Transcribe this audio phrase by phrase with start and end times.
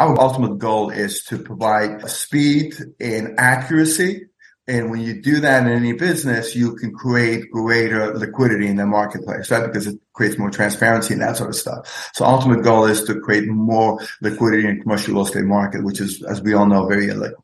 [0.00, 4.28] Our ultimate goal is to provide speed and accuracy.
[4.66, 8.86] And when you do that in any business, you can create greater liquidity in the
[8.86, 9.66] marketplace, right?
[9.66, 12.10] Because it creates more transparency and that sort of stuff.
[12.14, 16.22] So ultimate goal is to create more liquidity in commercial real estate market, which is,
[16.22, 17.34] as we all know, very illiquid.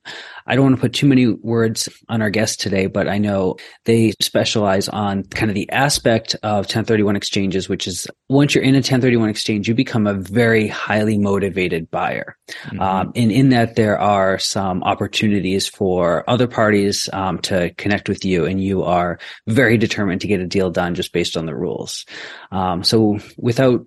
[0.47, 3.57] I don't want to put too many words on our guest today, but I know
[3.83, 8.75] they specialize on kind of the aspect of 1031 exchanges, which is once you're in
[8.75, 12.37] a 1031 exchange, you become a very highly motivated buyer.
[12.63, 12.79] Mm-hmm.
[12.79, 18.23] Um, and in that, there are some opportunities for other parties um, to connect with
[18.23, 19.16] you, and you are
[19.47, 22.05] very determined to get a deal done just based on the rules.
[22.51, 23.85] Um, so without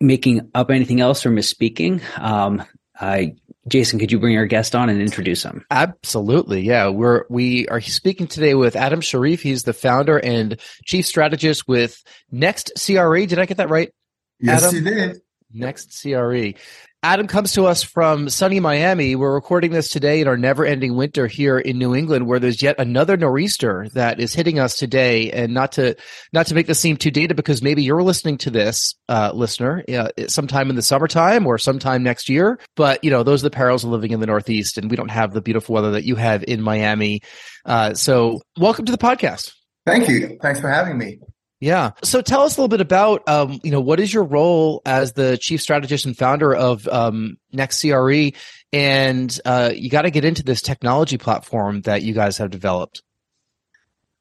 [0.00, 2.62] making up anything else or misspeaking, um,
[2.98, 3.34] I
[3.66, 5.64] Jason, could you bring our guest on and introduce him?
[5.70, 6.62] Absolutely.
[6.62, 6.88] Yeah.
[6.88, 9.40] We're, we are speaking today with Adam Sharif.
[9.40, 13.24] He's the founder and chief strategist with Next CRE.
[13.24, 13.90] Did I get that right?
[14.38, 14.74] Yes, Adam?
[14.74, 15.20] you did.
[15.56, 16.56] nxtCRE.
[17.04, 19.14] Adam comes to us from sunny Miami.
[19.14, 22.62] We're recording this today in our never ending winter here in New England, where there's
[22.62, 25.30] yet another nor'easter that is hitting us today.
[25.30, 25.96] And not to,
[26.32, 29.84] not to make this seem too dated, because maybe you're listening to this, uh, listener,
[29.86, 32.58] uh, sometime in the summertime or sometime next year.
[32.74, 35.10] But, you know, those are the perils of living in the Northeast and we don't
[35.10, 37.20] have the beautiful weather that you have in Miami.
[37.66, 39.52] Uh, so welcome to the podcast.
[39.84, 40.38] Thank you.
[40.40, 41.18] Thanks for having me.
[41.64, 41.92] Yeah.
[42.02, 45.14] So tell us a little bit about, um, you know, what is your role as
[45.14, 48.36] the chief strategist and founder of um, nxtCRE?
[48.74, 53.02] And uh, you got to get into this technology platform that you guys have developed.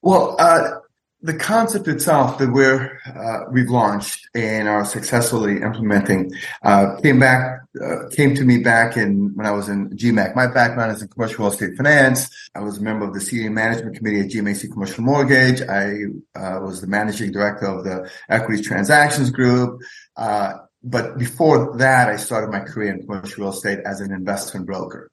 [0.01, 0.69] Well, uh,
[1.23, 7.61] the concept itself that we're uh, we've launched and are successfully implementing uh, came back
[7.81, 10.35] uh, came to me back in when I was in GMAC.
[10.35, 12.29] My background is in commercial real estate finance.
[12.53, 15.61] I was a member of the senior management committee at GMAC Commercial Mortgage.
[15.61, 16.03] I
[16.35, 19.81] uh, was the managing director of the equities transactions group.
[20.17, 20.53] Uh,
[20.83, 25.09] but before that, I started my career in commercial real estate as an investment broker.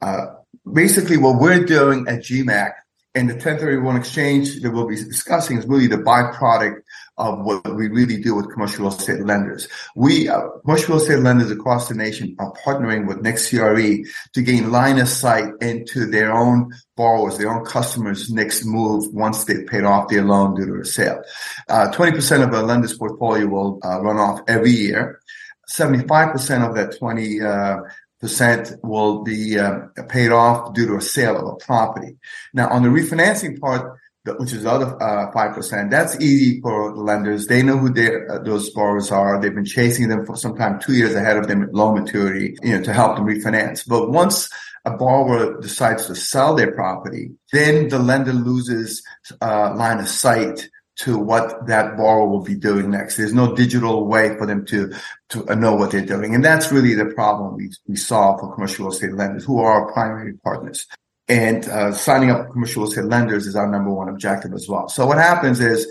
[0.00, 0.26] Uh,
[0.72, 2.72] basically, what we're doing at GMAC
[3.18, 6.82] and the 1031 exchange that we'll be discussing is really the byproduct
[7.16, 9.66] of what we really do with commercial real estate lenders.
[9.96, 14.70] We, uh, commercial real estate lenders across the nation are partnering with nxtCRE to gain
[14.70, 19.82] line of sight into their own borrowers, their own customers' next move once they've paid
[19.82, 21.20] off their loan due to a sale.
[21.68, 25.20] Uh, 20% of a lender's portfolio will uh, run off every year.
[25.68, 27.78] 75% of that 20, uh,
[28.20, 32.16] percent will be uh, paid off due to a sale of a property.
[32.52, 33.98] Now, on the refinancing part,
[34.38, 37.46] which is the other uh, five percent, that's easy for the lenders.
[37.46, 39.40] They know who uh, those borrowers are.
[39.40, 42.76] They've been chasing them for some time, two years ahead of them loan maturity, you
[42.76, 43.88] know, to help them refinance.
[43.88, 44.50] But once
[44.84, 49.02] a borrower decides to sell their property, then the lender loses
[49.40, 50.68] uh, line of sight
[50.98, 53.16] to what that borrower will be doing next.
[53.16, 54.92] There's no digital way for them to
[55.30, 58.86] to know what they're doing, and that's really the problem we we solve for commercial
[58.86, 60.86] real estate lenders, who are our primary partners.
[61.28, 64.88] And uh, signing up commercial real estate lenders is our number one objective as well.
[64.88, 65.86] So what happens is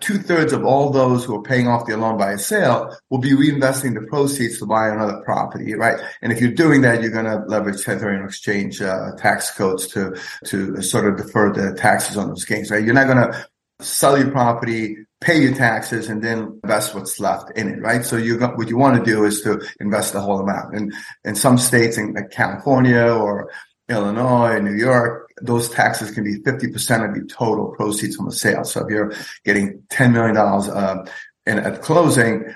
[0.00, 3.18] two thirds of all those who are paying off their loan by a sale will
[3.18, 6.00] be reinvesting the proceeds to buy another property, right?
[6.22, 10.16] And if you're doing that, you're going to leverage 1031 exchange uh, tax codes to
[10.46, 12.84] to sort of defer the taxes on those gains, right?
[12.84, 13.46] You're not going to
[13.82, 18.04] sell your property, pay your taxes, and then invest what's left in it, right?
[18.04, 20.74] So you what you want to do is to invest the whole amount.
[20.74, 20.92] And
[21.24, 23.50] in some states, in like California or
[23.88, 28.64] Illinois, New York, those taxes can be 50% of your total proceeds from a sale.
[28.64, 29.12] So if you're
[29.44, 31.04] getting $10 million uh,
[31.46, 32.54] at closing,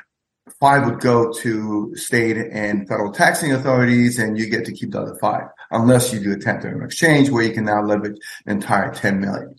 [0.61, 5.00] five would go to state and federal taxing authorities, and you get to keep the
[5.00, 8.93] other five, unless you do a 1031 exchange where you can now leverage an entire
[8.93, 9.56] 10 million.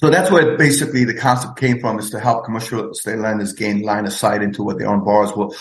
[0.00, 3.82] So that's where basically the concept came from is to help commercial estate lenders gain
[3.82, 5.54] line of sight into what their own borrowers will,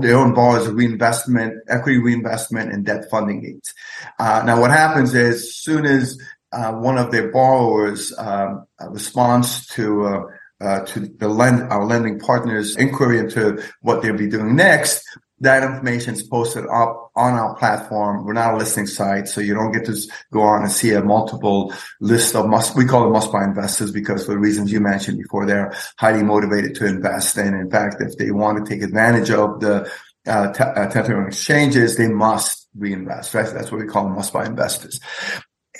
[0.00, 3.72] their own borrowers reinvestment, equity reinvestment and debt funding needs.
[4.18, 6.18] Uh, now what happens is soon as
[6.50, 10.22] uh, one of their borrowers um, responds to uh,
[10.60, 15.04] uh, to the lend our lending partners inquiry into what they'll be doing next,
[15.40, 18.24] that information is posted up on our platform.
[18.24, 19.96] We're not a listing site, so you don't get to
[20.32, 23.92] go on and see a multiple list of must, we call it must buy investors
[23.92, 27.36] because for the reasons you mentioned before, they're highly motivated to invest.
[27.36, 29.90] And in fact, if they want to take advantage of the
[30.26, 33.46] uh, uh, exchanges, they must reinvest, right?
[33.46, 35.00] That's what we call must buy investors.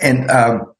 [0.00, 0.72] And, um,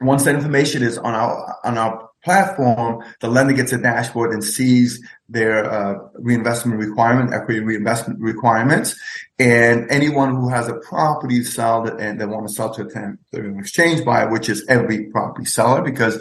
[0.00, 4.42] once that information is on our, on our platform, the lender gets a dashboard and
[4.42, 8.96] sees their uh, reinvestment requirement, equity reinvestment requirements,
[9.38, 12.90] and anyone who has a property to sell and they want to sell to a
[12.90, 13.20] tenant
[13.58, 16.20] exchange buyer, which is every property seller, because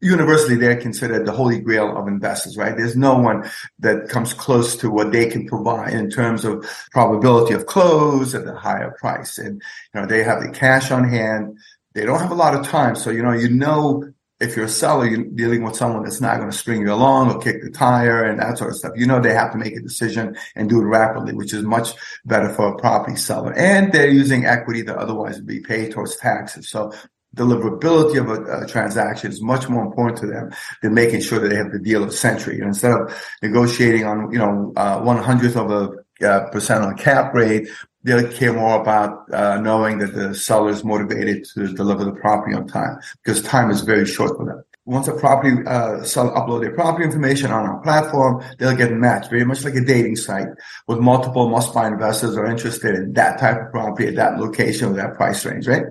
[0.00, 2.76] universally they're considered the holy grail of investors, right?
[2.76, 7.54] There's no one that comes close to what they can provide in terms of probability
[7.54, 9.62] of close at a higher price, and
[9.94, 11.56] you know they have the cash on hand.
[11.94, 14.12] They don't have a lot of time, so you know you know
[14.42, 17.30] if you're a seller, you're dealing with someone that's not going to string you along
[17.30, 18.92] or kick the tire and that sort of stuff.
[18.96, 21.90] You know, they have to make a decision and do it rapidly, which is much
[22.24, 23.54] better for a property seller.
[23.56, 26.68] And they're using equity that otherwise would be paid towards taxes.
[26.68, 26.92] So
[27.36, 30.50] deliverability of a, a, transaction is much more important to them
[30.82, 32.58] than making sure that they have the deal of century.
[32.58, 37.32] And instead of negotiating on, you know, uh, hundredth of a uh, percent on cap
[37.34, 37.68] rate,
[38.04, 42.54] they care more about uh, knowing that the seller is motivated to deliver the property
[42.54, 44.64] on time because time is very short for them.
[44.84, 49.30] Once a property uh, seller upload their property information on our platform, they'll get matched
[49.30, 50.48] very much like a dating site
[50.88, 54.96] with multiple must-buy investors are interested in that type of property at that location with
[54.96, 55.84] that price range, right?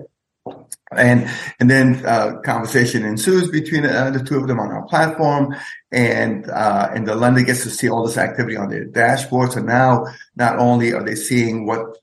[0.94, 5.56] And and then uh, conversation ensues between uh, the two of them on our platform,
[5.90, 9.52] and uh, and the lender gets to see all this activity on their dashboard.
[9.52, 10.04] So now,
[10.36, 11.96] not only are they seeing what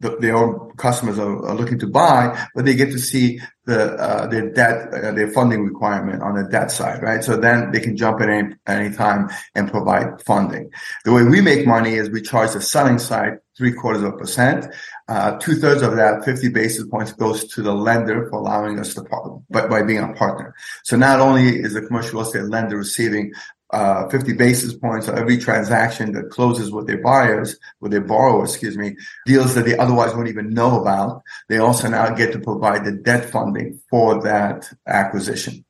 [0.00, 3.92] the, their own customers are, are, looking to buy, but they get to see the
[3.94, 7.22] uh, their debt, uh, their funding requirement on the debt side, right?
[7.22, 10.70] So then they can jump in any any time and provide funding.
[11.04, 14.16] The way we make money is we charge the selling side three quarters of a
[14.16, 14.66] percent.
[15.06, 18.94] Uh, two thirds of that, 50 basis points goes to the lender for allowing us
[18.94, 20.54] to partner, but by being a partner.
[20.84, 23.32] So not only is the commercial real estate lender receiving
[23.72, 28.50] uh, 50 basis points on every transaction that closes with their buyers, with their borrowers,
[28.50, 28.96] excuse me,
[29.26, 31.22] deals that they otherwise won't even know about.
[31.48, 35.64] They also now get to provide the debt funding for that acquisition.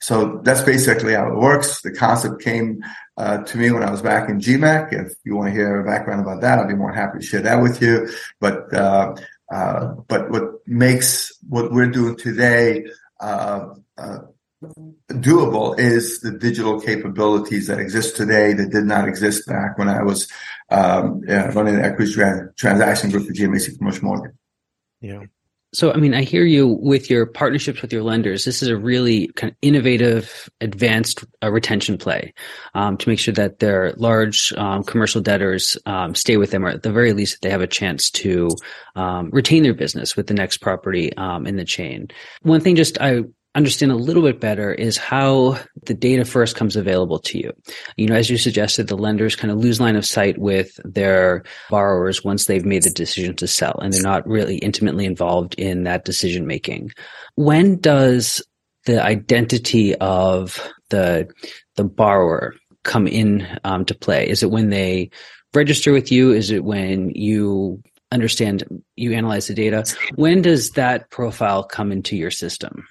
[0.00, 1.80] So that's basically how it works.
[1.80, 2.82] The concept came
[3.16, 4.92] uh, to me when I was back in GMAC.
[4.92, 7.42] If you want to hear a background about that, I'll be more happy to share
[7.42, 8.08] that with you.
[8.40, 9.16] But uh,
[9.50, 12.86] uh, but what makes what we're doing today
[13.20, 14.18] uh, uh,
[15.10, 20.02] doable is the digital capabilities that exist today that did not exist back when I
[20.02, 20.30] was
[20.70, 22.12] um, yeah, running the equity
[22.56, 24.32] transaction group for GMAC Commercial Mortgage.
[25.00, 25.24] Yeah.
[25.74, 28.46] So, I mean, I hear you with your partnerships with your lenders.
[28.46, 32.32] This is a really kind of innovative, advanced uh, retention play
[32.74, 36.68] um, to make sure that their large um, commercial debtors um, stay with them, or
[36.68, 38.48] at the very least, they have a chance to
[38.94, 42.08] um, retain their business with the next property um, in the chain.
[42.40, 43.24] One thing, just I
[43.56, 47.52] understand a little bit better is how the data first comes available to you.
[47.96, 51.42] You know, as you suggested, the lenders kind of lose line of sight with their
[51.70, 55.84] borrowers once they've made the decision to sell and they're not really intimately involved in
[55.84, 56.92] that decision making.
[57.34, 58.42] When does
[58.84, 60.60] the identity of
[60.90, 61.28] the
[61.74, 64.28] the borrower come in um, to play?
[64.28, 65.10] Is it when they
[65.54, 66.32] register with you?
[66.32, 67.82] Is it when you
[68.12, 68.64] understand
[68.96, 69.84] you analyze the data?
[70.14, 72.86] When does that profile come into your system?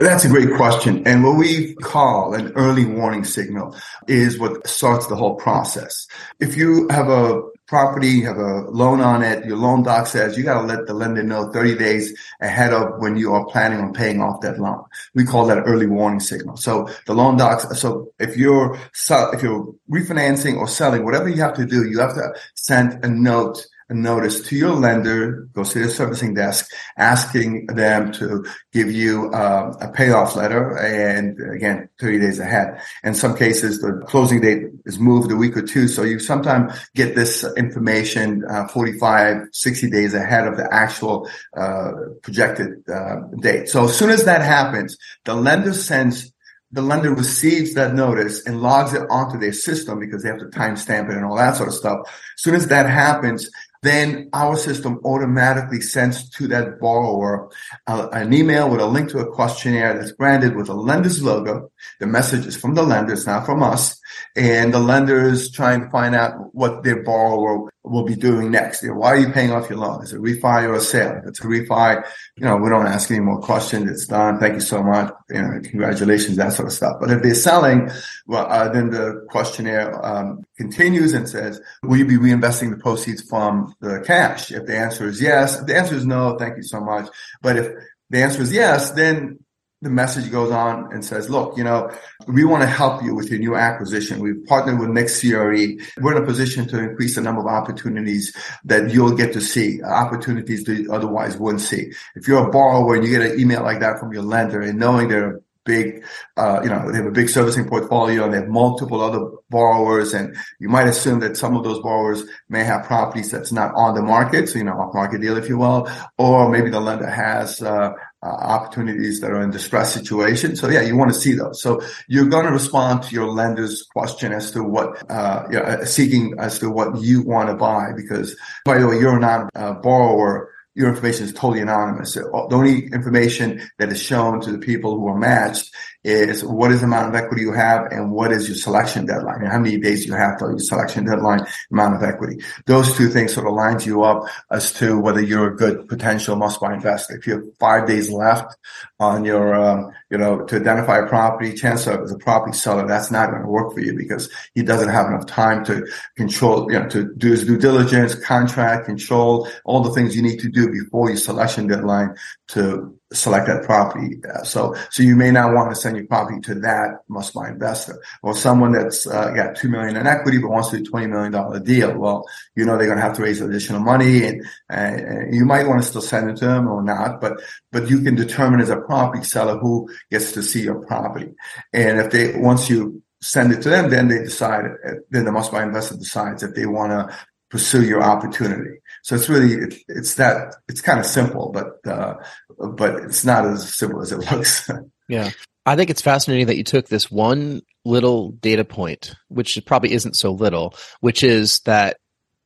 [0.00, 1.06] That's a great question.
[1.06, 3.76] And what we call an early warning signal
[4.08, 6.06] is what starts the whole process.
[6.40, 10.38] If you have a property, you have a loan on it, your loan doc says
[10.38, 13.78] you got to let the lender know 30 days ahead of when you are planning
[13.78, 14.82] on paying off that loan.
[15.14, 16.56] We call that early warning signal.
[16.56, 21.54] So the loan docs, so if you're, if you're refinancing or selling, whatever you have
[21.56, 25.78] to do, you have to send a note a notice to your lender, go to
[25.80, 32.20] the servicing desk, asking them to give you uh, a payoff letter, and again, 30
[32.20, 32.80] days ahead.
[33.02, 36.72] In some cases, the closing date is moved a week or two, so you sometimes
[36.94, 41.90] get this information uh, 45, 60 days ahead of the actual uh,
[42.22, 43.68] projected uh, date.
[43.68, 46.32] So as soon as that happens, the lender sends
[46.72, 50.46] the lender receives that notice and logs it onto their system because they have to
[50.46, 51.98] timestamp it and all that sort of stuff.
[52.06, 53.50] As soon as that happens,
[53.82, 57.50] then our system automatically sends to that borrower
[57.86, 61.70] uh, an email with a link to a questionnaire that's branded with a lender's logo.
[61.98, 63.99] The message is from the lender, it's not from us.
[64.36, 68.82] And the lenders trying to find out what their borrower will be doing next.
[68.82, 70.02] You know, why are you paying off your loan?
[70.02, 71.18] Is it refi or a sale?
[71.22, 72.04] If it's a refi,
[72.36, 73.90] you know, we don't ask any more questions.
[73.90, 74.38] It's done.
[74.38, 75.12] Thank you so much.
[75.30, 76.96] You know, congratulations, that sort of stuff.
[77.00, 77.90] But if they're selling,
[78.26, 83.22] well, uh, then the questionnaire um, continues and says, will you be reinvesting the proceeds
[83.22, 84.52] from the cash?
[84.52, 87.08] If the answer is yes, if the answer is no, thank you so much.
[87.42, 87.72] But if
[88.10, 89.38] the answer is yes, then
[89.82, 91.90] the message goes on and says, look, you know,
[92.26, 94.20] we want to help you with your new acquisition.
[94.20, 95.80] We've partnered with nxtCRE.
[96.02, 99.82] We're in a position to increase the number of opportunities that you'll get to see,
[99.82, 101.92] opportunities that you otherwise wouldn't see.
[102.14, 104.78] If you're a borrower and you get an email like that from your lender and
[104.78, 106.04] knowing they're big,
[106.36, 110.12] uh, you know, they have a big servicing portfolio and they have multiple other borrowers.
[110.12, 113.94] And you might assume that some of those borrowers may have properties that's not on
[113.94, 114.48] the market.
[114.48, 117.92] So, you know, off market deal, if you will, or maybe the lender has, uh,
[118.22, 120.60] uh, opportunities that are in distress situations.
[120.60, 121.62] So yeah, you want to see those.
[121.62, 125.64] So you're going to respond to your lender's question as to what, uh, you know,
[125.64, 127.92] uh, seeking as to what you want to buy.
[127.96, 132.14] Because by the way, you're not a borrower your information is totally anonymous.
[132.14, 136.80] The only information that is shown to the people who are matched is what is
[136.80, 139.76] the amount of equity you have and what is your selection deadline and how many
[139.76, 142.42] days you have till your selection deadline amount of equity.
[142.66, 146.36] Those two things sort of lines you up as to whether you're a good potential
[146.36, 147.16] must-buy investor.
[147.16, 148.56] If you have five days left
[148.98, 152.86] on your, um, you know, to identify a property, chance of as a property seller,
[152.86, 156.70] that's not going to work for you because he doesn't have enough time to control,
[156.72, 160.48] you know, to do his due diligence, contract, control, all the things you need to
[160.48, 162.16] do before your selection deadline
[162.48, 164.16] to select that property.
[164.24, 167.48] Uh, so, so you may not want to send your property to that must buy
[167.48, 171.06] investor or someone that's uh, got two million in equity but wants to do twenty
[171.06, 171.96] million dollar deal.
[171.96, 172.24] Well,
[172.54, 175.82] you know they're going to have to raise additional money, and, and you might want
[175.82, 177.20] to still send it to them or not.
[177.20, 177.40] But
[177.72, 181.32] but you can determine as a property seller who gets to see your property,
[181.72, 184.66] and if they once you send it to them, then they decide.
[185.10, 187.16] Then the must buy investor decides if they want to
[187.50, 188.78] pursue your opportunity.
[189.02, 192.14] So it's really it, it's that it's kind of simple, but uh,
[192.58, 194.70] but it's not as simple as it looks.
[195.08, 195.30] yeah,
[195.66, 200.16] I think it's fascinating that you took this one little data point, which probably isn't
[200.16, 201.98] so little, which is that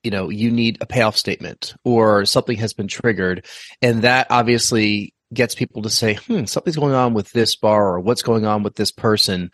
[0.02, 3.46] you know you need a payoff statement or something has been triggered,
[3.82, 8.00] and that obviously gets people to say, "Hmm, something's going on with this bar or
[8.00, 9.50] what's going on with this person,"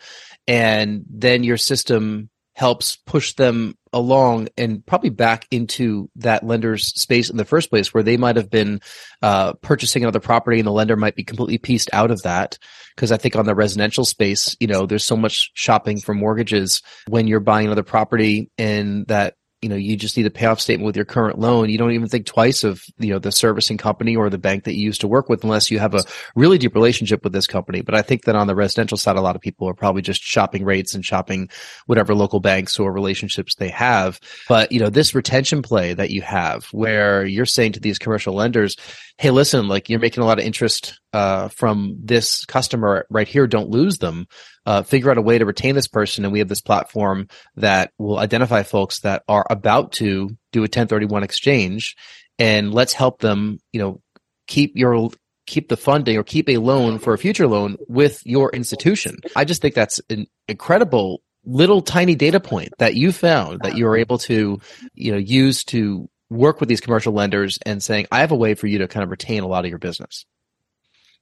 [0.47, 2.29] and then your system
[2.61, 7.91] helps push them along and probably back into that lender's space in the first place
[7.91, 8.79] where they might have been
[9.23, 12.59] uh, purchasing another property and the lender might be completely pieced out of that.
[12.95, 16.83] Because i think on the residential space you know there's so much shopping for mortgages
[17.07, 20.87] when you're buying another property and that you know you just need a payoff statement
[20.87, 21.69] with your current loan.
[21.69, 24.73] You don't even think twice of you know the servicing company or the bank that
[24.73, 26.03] you used to work with unless you have a
[26.35, 27.81] really deep relationship with this company.
[27.81, 30.21] But i think that on the residential side a lot of people are probably just
[30.21, 31.49] shopping rates and shopping
[31.85, 34.19] whatever local banks or relationships they have.
[34.49, 38.33] But you know this retention play that you have where you're saying to these commercial
[38.33, 38.77] lenders
[39.21, 43.47] hey listen like you're making a lot of interest uh, from this customer right here
[43.47, 44.27] don't lose them
[44.65, 46.23] uh, figure out a way to retain this person.
[46.23, 50.63] And we have this platform that will identify folks that are about to do a
[50.63, 51.95] 1031 exchange
[52.37, 54.01] and let's help them, you know,
[54.47, 55.09] keep your
[55.47, 59.17] keep the funding or keep a loan for a future loan with your institution.
[59.35, 63.85] I just think that's an incredible little tiny data point that you found that you
[63.85, 64.59] were able to,
[64.93, 68.55] you know, use to work with these commercial lenders and saying, I have a way
[68.55, 70.25] for you to kind of retain a lot of your business.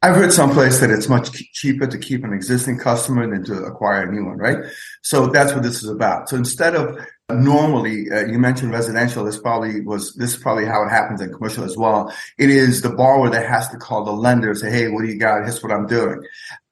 [0.02, 4.08] I've heard someplace that it's much cheaper to keep an existing customer than to acquire
[4.08, 4.58] a new one, right?
[5.02, 6.30] So that's what this is about.
[6.30, 6.98] So instead of
[7.30, 11.34] normally, uh, you mentioned residential, this probably was, this is probably how it happens in
[11.34, 12.14] commercial as well.
[12.38, 15.10] It is the borrower that has to call the lender and say, Hey, what do
[15.10, 15.44] you got?
[15.44, 16.24] Here's what I'm doing.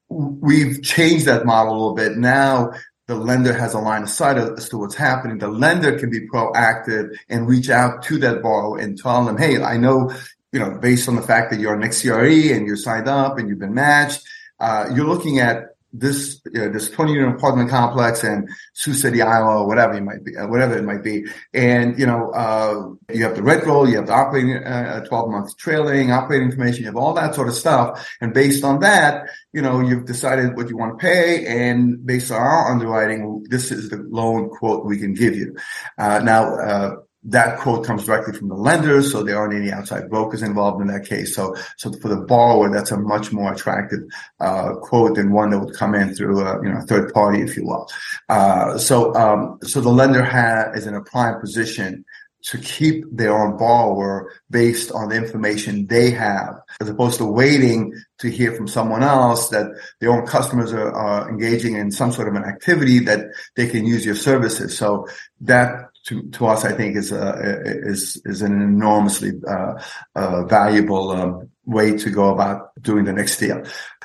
[0.07, 2.17] We've changed that model a little bit.
[2.17, 2.71] Now
[3.07, 5.37] the lender has a line of sight as to what's happening.
[5.37, 9.61] The lender can be proactive and reach out to that borrower and tell them, Hey,
[9.61, 10.11] I know
[10.51, 13.49] you know, based on the fact that you're an XCRE and you're signed up and
[13.49, 14.23] you've been matched,
[14.59, 19.21] uh, you're looking at this you know, this 20 unit apartment complex in Sioux City,
[19.21, 21.25] Iowa, or whatever it might be, uh, whatever it might be.
[21.53, 25.29] And you know, uh, you have the rent roll, you have the operating uh, 12
[25.29, 28.07] month trailing operating information, you have all that sort of stuff.
[28.21, 32.31] And based on that, you know, you've decided what you want to pay, and based
[32.31, 35.55] on our underwriting, this is the loan quote we can give you.
[35.97, 40.09] Uh, now uh, that quote comes directly from the lender, so there aren't any outside
[40.09, 41.35] brokers involved in that case.
[41.35, 43.99] So, so for the borrower, that's a much more attractive
[44.39, 47.57] uh, quote than one that would come in through a you know third party, if
[47.57, 47.87] you will.
[48.29, 52.05] Uh, so, um, so the lender has is in a prime position
[52.43, 57.93] to keep their own borrower based on the information they have, as opposed to waiting
[58.19, 59.67] to hear from someone else that
[59.99, 63.85] their own customers are, are engaging in some sort of an activity that they can
[63.85, 64.77] use your services.
[64.77, 65.07] So
[65.41, 69.81] that to, to us, I think is uh, is is an enormously uh,
[70.15, 73.57] uh, valuable um, way to go about doing the next deal.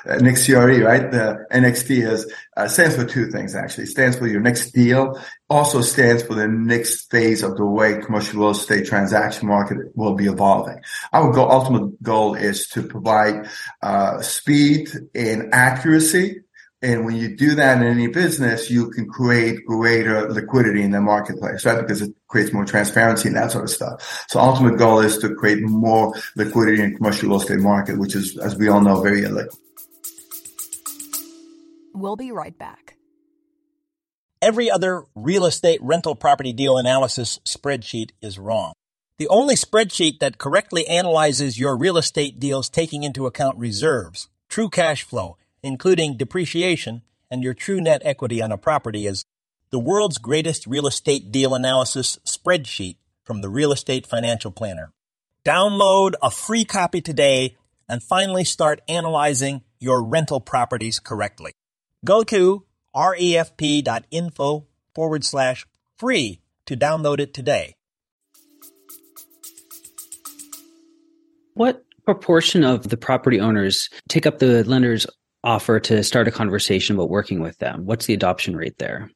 [0.05, 1.09] Uh, nxtCRE, right?
[1.09, 3.85] The NXT is uh, stands for two things actually.
[3.85, 5.17] It stands for your next deal.
[5.49, 10.15] Also stands for the next phase of the way commercial real estate transaction market will
[10.15, 10.81] be evolving.
[11.13, 13.47] Our goal, ultimate goal is to provide
[13.81, 16.41] uh, speed and accuracy
[16.83, 20.99] and when you do that in any business, you can create greater liquidity in the
[20.99, 21.79] marketplace, right?
[21.79, 24.25] Because it creates more transparency and that sort of stuff.
[24.27, 28.37] So ultimate goal is to create more liquidity in commercial real estate market, which is,
[28.37, 29.57] as we all know, very illiquid.
[31.93, 32.97] We'll be right back.
[34.41, 38.73] Every other real estate rental property deal analysis spreadsheet is wrong.
[39.19, 44.69] The only spreadsheet that correctly analyzes your real estate deals taking into account reserves, true
[44.69, 47.01] cash flow, including depreciation
[47.31, 49.25] and your true net equity on a property is
[49.71, 54.91] the world's greatest real estate deal analysis spreadsheet from the Real Estate Financial Planner.
[55.43, 57.57] Download a free copy today
[57.89, 61.53] and finally start analyzing your rental properties correctly.
[62.05, 62.65] Go to
[62.95, 65.65] refp.info forward slash
[65.97, 67.73] free to download it today.
[71.55, 75.07] What proportion of the property owners take up the lender's
[75.43, 77.85] offer to start a conversation about working with them?
[77.85, 79.11] What's the adoption rate there?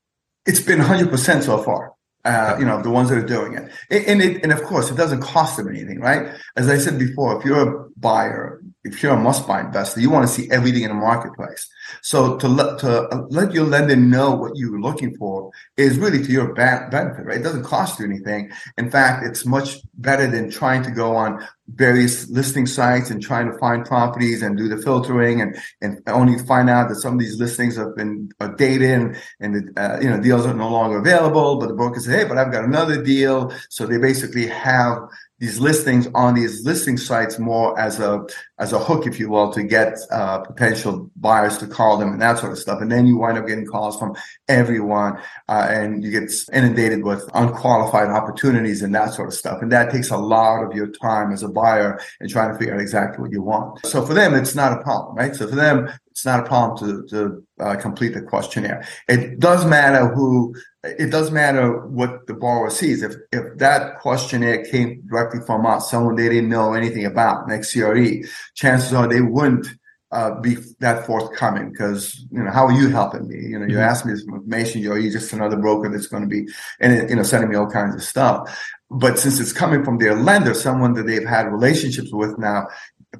[0.45, 1.93] It's been 100% so far.
[2.25, 3.71] Uh, you know, the ones that are doing it.
[3.89, 6.35] And, it, and of course, it doesn't cost them anything, right?
[6.57, 10.27] As I said before, if you're a buyer, if you're a must-buy investor, you want
[10.27, 11.69] to see everything in the marketplace.
[12.01, 16.29] So to let to let your lender know what you're looking for is really to
[16.29, 17.39] your benefit, right?
[17.39, 18.51] It doesn't cost you anything.
[18.77, 23.51] In fact, it's much better than trying to go on various listing sites and trying
[23.51, 27.19] to find properties and do the filtering and and only find out that some of
[27.19, 30.97] these listings have been dated and and the, uh, you know deals are no longer
[30.97, 31.59] available.
[31.59, 33.53] But the broker says, hey, but I've got another deal.
[33.69, 34.99] So they basically have
[35.39, 38.25] these listings on these listing sites more as a
[38.59, 42.21] as a hook, if you will, to get uh, potential buyers to call them and
[42.21, 42.81] that sort of stuff.
[42.81, 44.15] And then you wind up getting calls from
[44.47, 49.61] everyone, uh, and you get inundated with unqualified opportunities and that sort of stuff.
[49.61, 52.73] And that takes a lot of your time as a buyer and trying to figure
[52.73, 53.85] out exactly what you want.
[53.85, 55.35] So for them, it's not a problem, right?
[55.35, 58.83] So for them, it's not a problem to, to uh, complete the questionnaire.
[59.07, 63.03] It does matter who, it does matter what the borrower sees.
[63.03, 68.27] If, if that questionnaire came directly from us, someone they didn't know anything about, nxtCRE,
[68.55, 69.67] chances are they wouldn't
[70.11, 73.35] uh, be that forthcoming because you know how are you helping me?
[73.35, 73.89] You know, you're mm-hmm.
[73.89, 74.81] asking me this information.
[74.81, 76.47] You're, you're just another broker that's going to be
[76.79, 78.57] and you know sending me all kinds of stuff.
[78.89, 82.67] But since it's coming from their lender, someone that they've had relationships with now,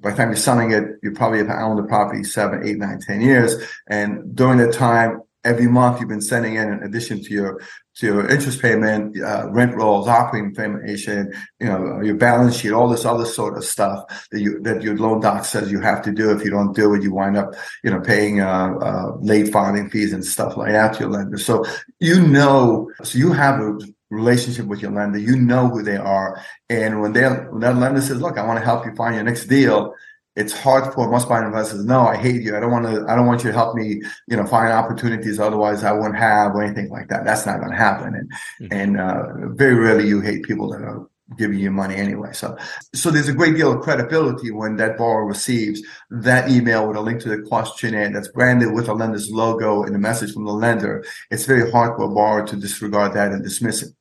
[0.02, 3.00] by the time you're selling it, you probably have owned the property seven, eight, nine,
[3.00, 3.56] ten years.
[3.88, 7.62] And during that time, every month you've been sending in, in addition to your
[7.96, 12.88] to your interest payment, uh, rent rolls, operating information, you know, your balance sheet, all
[12.88, 16.12] this other sort of stuff that you that your loan doc says you have to
[16.12, 16.32] do.
[16.32, 19.90] If you don't do it, you wind up, you know, paying uh, uh, late filing
[19.90, 21.38] fees and stuff like that to your lender.
[21.38, 21.66] So
[22.00, 23.78] you know, so you have a
[24.10, 25.20] relationship with your lender.
[25.20, 26.42] You know who they are.
[26.70, 29.24] And when they when that lender says, look, I want to help you find your
[29.24, 29.94] next deal,
[30.36, 31.84] it's hard for most buying investors.
[31.84, 32.56] No, I hate you.
[32.56, 35.40] I don't want to, I don't want you to help me, you know, find opportunities.
[35.40, 37.26] Otherwise I wouldn't have or anything like that.
[37.26, 38.14] That's not going to happen.
[38.14, 38.68] And, mm-hmm.
[38.72, 42.32] and, uh, very rarely you hate people that are giving you money anyway.
[42.34, 42.58] So,
[42.96, 47.02] so there's a great deal of credibility when that borrower receives that email with a
[47.02, 50.54] link to the questionnaire that's branded with a lender's logo and a message from the
[50.54, 51.04] lender.
[51.30, 53.94] It's very hard for a borrower to disregard that and dismiss it.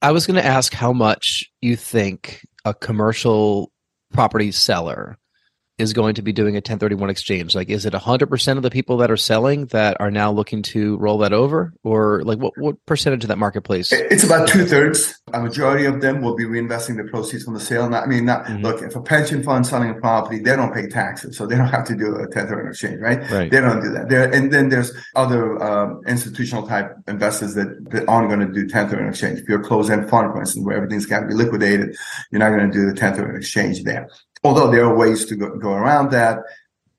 [0.00, 3.70] I was going to ask how much you think a commercial
[4.12, 5.16] property seller
[5.78, 7.54] is going to be doing a 1031 exchange?
[7.54, 10.96] Like, is it 100% of the people that are selling that are now looking to
[10.98, 11.72] roll that over?
[11.82, 13.90] Or, like, what, what percentage of that marketplace?
[13.92, 15.18] It's about two thirds.
[15.32, 17.88] A majority of them will be reinvesting the proceeds from the sale.
[17.88, 18.62] Not, I mean, not, mm-hmm.
[18.62, 21.68] look, if a pension fund selling a property, they don't pay taxes, so they don't
[21.68, 23.30] have to do a 1031 exchange, right?
[23.30, 23.50] right.
[23.50, 24.08] They don't do that.
[24.08, 28.62] There, and then there's other um, institutional type investors that, that aren't going to do
[28.62, 29.40] 1031 exchange.
[29.40, 31.96] If you're a closed end fund, for instance, where everything's got to be liquidated,
[32.30, 34.08] you're not going to do the 1031 exchange there
[34.44, 36.38] although there are ways to go, go around that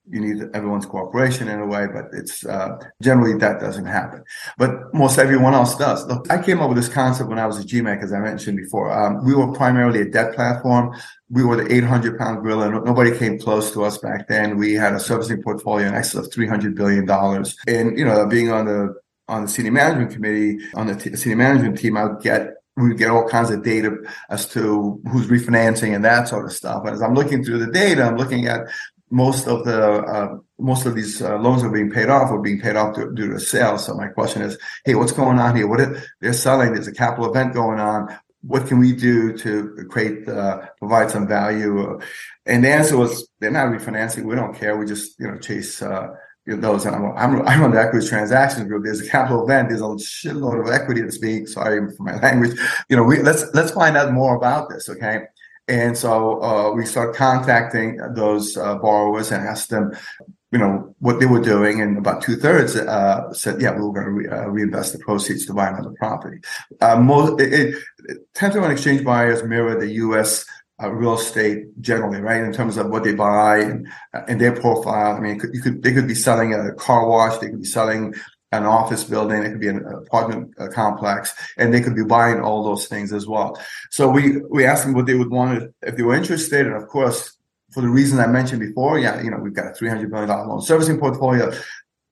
[0.09, 4.23] you need everyone's cooperation in a way, but it's uh, generally that doesn't happen.
[4.57, 6.05] But most everyone else does.
[6.07, 8.57] Look, I came up with this concept when I was at GMAC, as I mentioned
[8.57, 8.91] before.
[8.91, 10.93] Um, we were primarily a debt platform.
[11.29, 12.69] We were the 800 pound gorilla.
[12.69, 14.57] Nobody came close to us back then.
[14.57, 17.57] We had a servicing portfolio in excess of 300 billion dollars.
[17.67, 18.95] And you know, being on the
[19.29, 22.95] on the senior management committee, on the t- senior management team, I would get we
[22.95, 23.95] get all kinds of data
[24.29, 26.83] as to who's refinancing and that sort of stuff.
[26.85, 28.67] And as I'm looking through the data, I'm looking at
[29.11, 32.59] most of the uh, most of these uh, loans are being paid off or being
[32.59, 33.85] paid off due, due to sales.
[33.85, 35.67] So my question is, hey, what's going on here?
[35.67, 36.73] What are, they're selling?
[36.73, 38.17] There's a capital event going on.
[38.41, 41.99] What can we do to create uh, provide some value?
[42.45, 44.25] And the answer was, they're not refinancing.
[44.25, 44.75] We don't care.
[44.77, 45.81] We just you know chase.
[46.45, 48.83] Those and I'm, I'm, I'm on the equity transactions group.
[48.83, 49.69] There's a capital event.
[49.69, 51.47] There's a shitload of equity to speak.
[51.47, 52.59] Sorry for my language.
[52.89, 54.89] You know, we let's let's find out more about this.
[54.89, 55.21] Okay.
[55.67, 59.93] And so uh, we start contacting those uh, borrowers and ask them,
[60.51, 61.79] you know, what they were doing.
[61.79, 64.99] And about two thirds uh, said, yeah, we were going to re- uh, reinvest the
[64.99, 66.39] proceeds to buy another property.
[66.81, 67.75] Uh, most, it, it,
[68.35, 70.45] 1031 exchange buyers mirror the U.S.
[70.83, 72.43] Uh, real estate generally, right?
[72.43, 73.87] In terms of what they buy and,
[74.27, 75.15] and their profile.
[75.15, 77.37] I mean, you could, they could be selling a car wash.
[77.37, 78.13] They could be selling
[78.51, 82.39] an office building, it could be an apartment uh, complex, and they could be buying
[82.39, 83.59] all those things as well.
[83.89, 86.87] So we we asked them what they would want if they were interested, and of
[86.87, 87.35] course,
[87.71, 90.61] for the reason I mentioned before, yeah, you know, we've got a $300 million loan
[90.61, 91.51] servicing portfolio,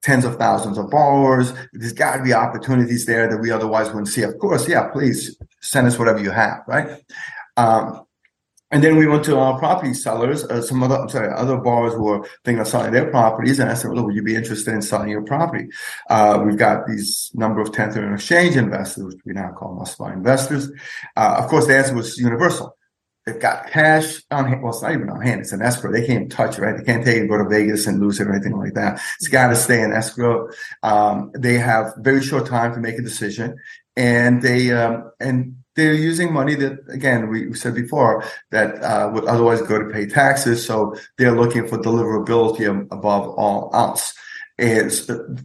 [0.02, 1.54] tens of thousands of borrowers.
[1.74, 4.24] There's got to be opportunities there that we otherwise wouldn't see.
[4.24, 7.04] Of course, yeah, please send us whatever you have, right?
[7.58, 8.06] Um,
[8.72, 11.98] and then we went to our property sellers, uh, some other, I'm sorry, other borrowers
[11.98, 13.60] were thinking of selling their properties.
[13.60, 15.68] And I said, well, would you be interested in selling your property?
[16.10, 20.72] Uh, we've got these number of 1031 exchange investors, which we now call must-buy investors.
[21.18, 22.78] Uh, of course, the answer was universal.
[23.26, 24.64] They've got cash on hand.
[24.64, 25.42] Well, it's not even on hand.
[25.42, 25.92] It's an escrow.
[25.92, 26.76] They can't touch it, right?
[26.76, 29.00] They can't take it, go to Vegas and lose it or anything like that.
[29.20, 30.50] It's got to stay in escrow.
[30.82, 33.58] Um, they have very short time to make a decision
[33.96, 39.26] and they, um, and they're using money that again we said before that uh, would
[39.26, 44.14] otherwise go to pay taxes so they're looking for deliverability above all else.
[44.58, 44.92] And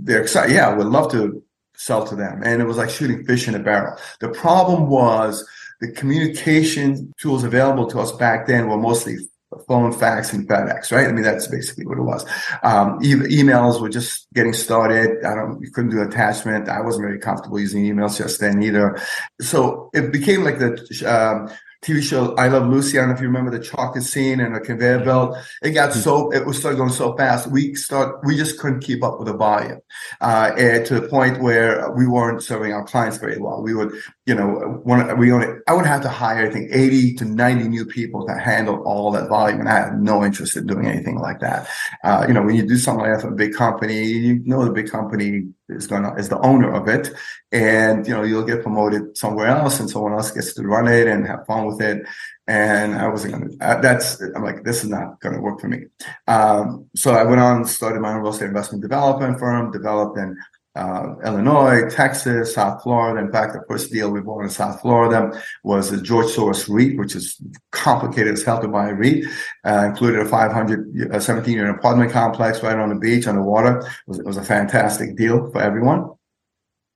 [0.01, 1.43] they're excited yeah we'd love to
[1.77, 2.43] sell to them.
[2.45, 3.99] And it was like shooting fish in a barrel.
[4.21, 5.47] The problem was
[5.81, 9.17] the communication tools available to us back then were mostly
[9.67, 11.09] phone, fax, and FedEx, right?
[11.09, 12.25] I mean, that's basically what it was.
[12.63, 15.25] Um, e- emails were just getting started.
[15.25, 16.69] I don't, you couldn't do attachment.
[16.69, 18.99] I wasn't very comfortable using emails just then either.
[19.41, 21.51] So it became like the, um,
[21.87, 22.99] TV show I Love Lucy.
[22.99, 25.37] I don't know if you remember the chocolate scene and the conveyor belt.
[25.63, 27.49] It got so it was started going so fast.
[27.49, 29.79] We start we just couldn't keep up with the volume,
[30.21, 33.63] uh, and to the point where we weren't serving our clients very well.
[33.63, 33.93] We would,
[34.27, 37.69] you know, one we only I would have to hire I think eighty to ninety
[37.69, 41.21] new people to handle all that volume, and I had no interest in doing anything
[41.21, 41.69] like that.
[42.03, 44.65] Uh, you know, when you do something like that for a big company, you know
[44.65, 47.13] the big company is to is the owner of it.
[47.53, 51.07] And you know you'll get promoted somewhere else and someone else gets to run it
[51.07, 52.07] and have fun with it.
[52.49, 55.87] And i wasn't uh, that's i'm like this is not to work for me.
[56.29, 60.37] Um, so i went on started my own real estate investment development firm developed in
[60.77, 63.25] uh, Illinois, Texas, South Florida.
[63.25, 66.99] In fact, the first deal we bought in South Florida was a George Soros REIT,
[66.99, 67.41] which is
[67.73, 69.25] complicated as hell to buy a REIT.
[69.65, 73.79] Uh, included a 500, 17 unit apartment complex right on the beach on the water.
[73.79, 76.16] It was, it was a fantastic deal for everyone.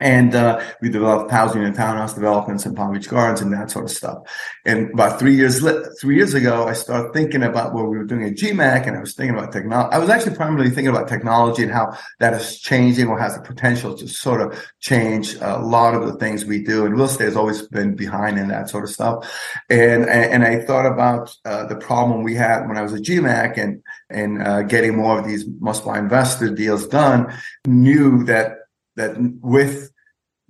[0.01, 3.85] And uh, we developed housing and townhouse developments in Palm Beach Gardens and that sort
[3.85, 4.19] of stuff.
[4.65, 5.61] And about three years
[6.01, 9.01] three years ago, I started thinking about what we were doing at GMAC, and I
[9.01, 9.95] was thinking about technology.
[9.95, 13.43] I was actually primarily thinking about technology and how that is changing or has the
[13.43, 16.87] potential to sort of change a lot of the things we do.
[16.87, 19.31] And real estate has always been behind in that sort of stuff.
[19.69, 23.59] And and I thought about uh, the problem we had when I was at GMAC
[23.59, 27.33] and and uh, getting more of these must-buy investor deals done.
[27.67, 28.57] Knew that
[28.97, 29.90] that with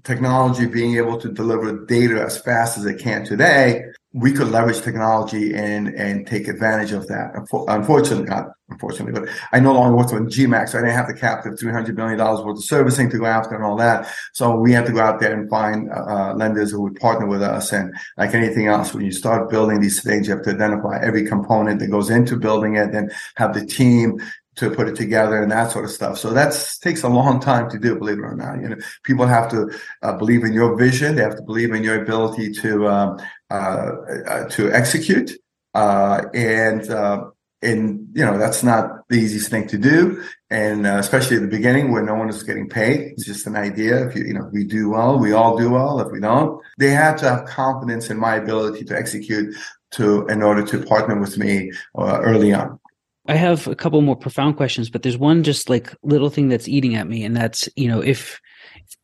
[0.05, 4.81] technology being able to deliver data as fast as it can today, we could leverage
[4.81, 7.31] technology and and take advantage of that.
[7.69, 11.15] Unfortunately, not unfortunately, but I no longer work with GMAC, so I didn't have the
[11.15, 14.13] captive three hundred million dollars worth of servicing to go after and all that.
[14.33, 17.27] So we had to go out there and find uh, uh, lenders who would partner
[17.27, 17.73] with us.
[17.73, 21.25] And like anything else, when you start building these things, you have to identify every
[21.25, 24.21] component that goes into building it, and have the team
[24.57, 26.19] to put it together and that sort of stuff.
[26.19, 28.61] So that takes a long time to do, believe it or not.
[28.61, 29.71] You know, people have to
[30.03, 31.17] uh, believe in your vision.
[31.17, 33.91] They have to believe in your ability to um, uh,
[34.29, 35.33] uh, to execute.
[35.75, 37.25] Uh, and uh,
[37.63, 41.49] and you know that's not the easiest thing to do, and uh, especially at the
[41.49, 43.13] beginning where no one is getting paid.
[43.13, 44.09] It's just an idea.
[44.09, 46.01] If you you know we do well, we all do well.
[46.01, 49.55] If we don't, they have to have confidence in my ability to execute
[49.93, 52.81] to in order to partner with me early on.
[53.29, 56.69] I have a couple more profound questions, but there's one just like little thing that's
[56.69, 57.25] eating at me.
[57.25, 58.41] And that's, you know, if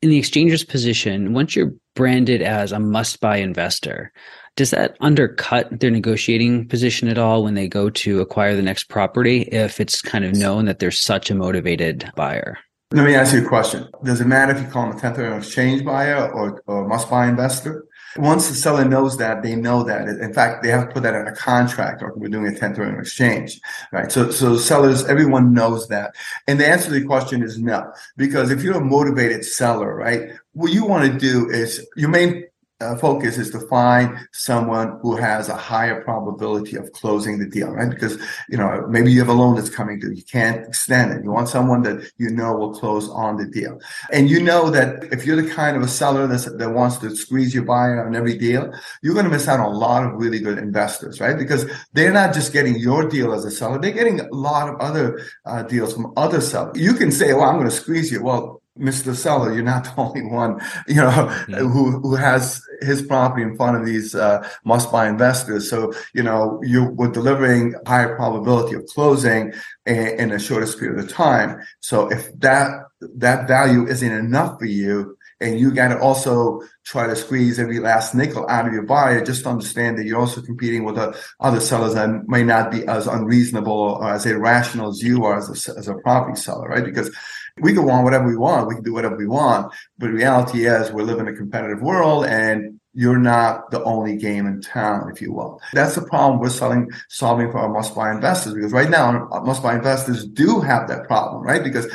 [0.03, 4.13] in the exchanger's position, once you're branded as a must buy investor,
[4.57, 8.85] does that undercut their negotiating position at all when they go to acquire the next
[8.85, 12.57] property if it's kind of known that there's such a motivated buyer?
[12.93, 13.89] Let me ask you a question.
[14.05, 17.27] Does it matter if you call them a 1031 exchange buyer or, or must buy
[17.27, 17.85] investor?
[18.19, 20.09] Once the seller knows that, they know that.
[20.09, 23.01] In fact, they have to put that in a contract or we're doing a 1031
[23.01, 23.61] exchange,
[23.93, 24.11] right?
[24.11, 26.15] So, so sellers, everyone knows that.
[26.47, 30.31] And the answer to the question is no, because if you're a motivated seller, right,
[30.53, 32.46] what you want to do is your main
[32.81, 37.71] uh, focus is to find someone who has a higher probability of closing the deal,
[37.71, 37.89] right?
[37.89, 38.19] Because,
[38.51, 40.13] you know, maybe you have a loan that's coming due.
[40.13, 41.25] You can't extend it.
[41.25, 43.81] You want someone that you know will close on the deal.
[44.13, 47.17] And you know that if you're the kind of a seller that's, that wants to
[47.17, 48.71] squeeze your buyer on every deal,
[49.03, 51.39] you're going to miss out on a lot of really good investors, right?
[51.39, 53.79] Because they're not just getting your deal as a seller.
[53.79, 56.79] They're getting a lot of other uh, deals from other sellers.
[56.79, 58.23] You can say, well, I'm going to squeeze you.
[58.23, 59.15] Well, Mr.
[59.15, 61.55] Seller, you're not the only one, you know, mm-hmm.
[61.55, 65.69] who who has his property in front of these uh, must-buy investors.
[65.69, 69.55] So, you know, you were delivering higher probability of closing
[69.87, 71.63] in, in a shortest period of time.
[71.81, 77.07] So, if that that value isn't enough for you, and you got to also try
[77.07, 80.85] to squeeze every last nickel out of your buyer, just understand that you're also competing
[80.85, 80.97] with
[81.41, 85.69] other sellers that may not be as unreasonable or as irrational as you are as
[85.69, 86.85] a, as a property seller, right?
[86.85, 87.15] Because
[87.61, 88.69] we can want whatever we want.
[88.69, 89.73] We can do whatever we want.
[89.99, 94.47] But reality is we live in a competitive world and you're not the only game
[94.47, 95.61] in town, if you will.
[95.75, 100.27] That's the problem we're selling, solving for our must-buy investors because right now must-buy investors
[100.27, 101.63] do have that problem, right?
[101.63, 101.87] Because,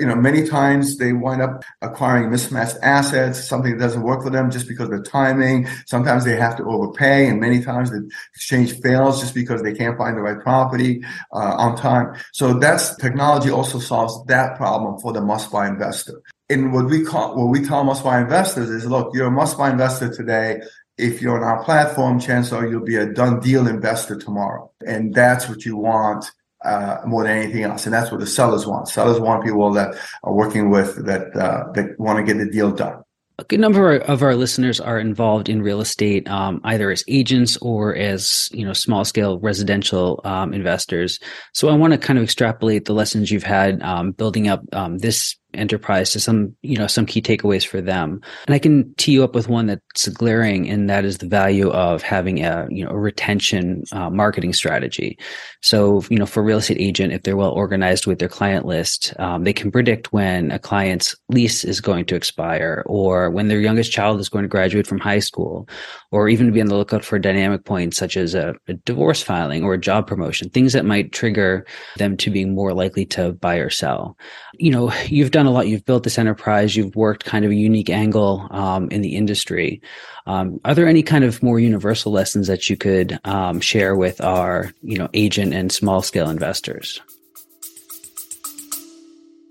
[0.00, 4.30] you know, many times they wind up acquiring mismatched assets, something that doesn't work for
[4.30, 5.68] them just because of the timing.
[5.84, 9.98] Sometimes they have to overpay and many times the exchange fails just because they can't
[9.98, 12.14] find the right property uh, on time.
[12.32, 17.36] So that's technology also solves that problem for the must-buy investor in what we call
[17.36, 20.60] what we tell must-buy investors is, look, you're a must-buy investor today.
[20.98, 25.14] If you're on our platform, chances are you'll be a done deal investor tomorrow, and
[25.14, 26.30] that's what you want
[26.64, 27.84] uh, more than anything else.
[27.84, 28.88] And that's what the sellers want.
[28.88, 32.70] Sellers want people that are working with that uh, that want to get the deal
[32.70, 33.02] done
[33.38, 37.58] a good number of our listeners are involved in real estate, um, either as agents
[37.58, 41.20] or as you know small scale residential um, investors.
[41.52, 44.98] So I want to kind of extrapolate the lessons you've had um, building up um,
[44.98, 48.20] this enterprise to some you know some key takeaways for them.
[48.46, 51.70] And i can tee you up with one that's glaring and that is the value
[51.70, 55.18] of having a you know a retention uh, marketing strategy.
[55.62, 59.14] So you know for real estate agent if they're well organized with their client list
[59.18, 63.60] um, they can predict when a client's lease is going to expire or when their
[63.60, 65.68] youngest child is going to graduate from high school
[66.10, 69.64] or even be on the lookout for dynamic points such as a, a divorce filing
[69.64, 71.64] or a job promotion things that might trigger
[71.96, 74.16] them to being more likely to buy or sell
[74.58, 75.68] you know you've done done a lot.
[75.68, 76.76] You've built this enterprise.
[76.76, 79.80] You've worked kind of a unique angle um, in the industry.
[80.26, 84.20] Um, are there any kind of more universal lessons that you could um, share with
[84.20, 87.00] our, you know, agent and small scale investors?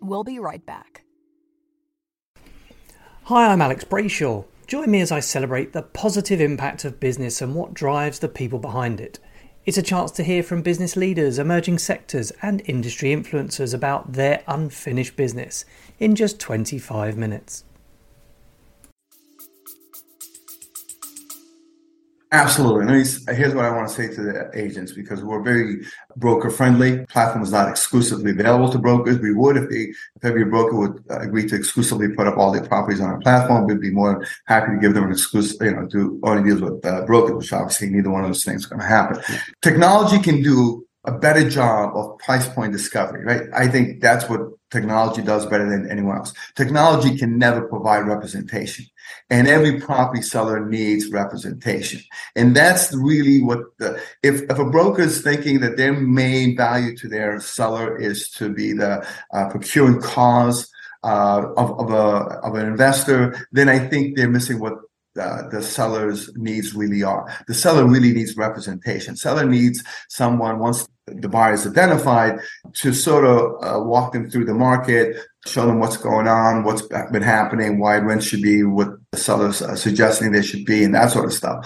[0.02, 1.04] We'll be right back.
[3.24, 4.46] Hi, I'm Alex Brayshaw.
[4.67, 8.58] Join me as I celebrate the positive impact of business and what drives the people
[8.58, 9.19] behind it.
[9.63, 14.41] It's a chance to hear from business leaders, emerging sectors, and industry influencers about their
[14.47, 15.65] unfinished business
[15.99, 17.63] in just 25 minutes.
[22.32, 22.86] Absolutely.
[23.36, 25.86] here's what I want to say to the agents because we're very
[26.18, 27.06] broker friendly.
[27.06, 29.20] Platform is not exclusively available to brokers.
[29.20, 32.52] We would if they, if every broker would uh, agree to exclusively put up all
[32.52, 35.76] their properties on our platform, we'd be more happy to give them an exclusive, you
[35.76, 38.68] know, do only deals with uh, brokers, which obviously neither one of those things is
[38.68, 39.22] going to happen.
[39.62, 43.44] Technology can do a better job of price point discovery, right?
[43.54, 46.34] I think that's what technology does better than anyone else.
[46.56, 48.86] Technology can never provide representation
[49.30, 52.01] and every property seller needs representation.
[52.36, 56.95] And that's really what the, if, if a broker is thinking that their main value
[56.97, 60.69] to their seller is to be the uh, procuring cause
[61.04, 64.73] uh, of, of, a, of an investor, then I think they're missing what
[65.15, 67.34] the seller's needs really are.
[67.47, 69.15] The seller really needs representation.
[69.15, 72.39] Seller needs someone once the buyer is identified
[72.74, 75.15] to sort of uh, walk them through the market,
[75.46, 80.32] show them what's going on, what's been happening, why rents should be what seller's suggesting
[80.32, 81.58] they should be, and that sort of stuff,